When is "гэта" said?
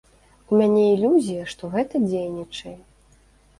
1.77-2.03